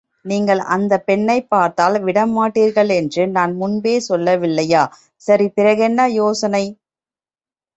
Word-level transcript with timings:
நீங்கள் 0.25 0.61
அந்தப் 0.67 1.05
பெண்ணை 1.05 1.41
பார்த்தால் 1.45 1.97
விடமாட்டீர்களென்று 2.03 3.25
நான் 3.31 3.53
முன்பே 3.55 3.95
சொல்லவில்லையா, 4.09 4.83
சரி, 5.23 5.47
பிறகென்ன 5.49 6.09
யோசனை? 6.13 6.65